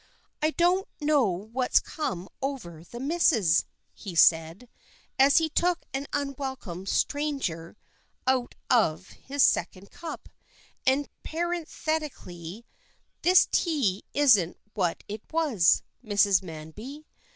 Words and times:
"I 0.41 0.49
don't 0.49 0.87
know 0.99 1.27
what's 1.29 1.79
come 1.79 2.27
over 2.41 2.83
the 2.83 2.99
Missus," 2.99 3.65
he 3.93 4.15
said, 4.15 4.67
as 5.19 5.37
he 5.37 5.47
took 5.47 5.85
an 5.93 6.07
unwelcome 6.11 6.87
"stranger" 6.87 7.77
out 8.25 8.55
of 8.67 9.09
his 9.09 9.43
second 9.43 9.91
cup, 9.91 10.27
and 10.87 11.07
parenthetically, 11.21 12.65
"This 13.21 13.47
tea 13.51 14.03
isn't 14.15 14.57
what 14.73 15.03
it 15.07 15.21
was, 15.31 15.83
Mrs. 16.03 16.41
Manby. 16.41 17.05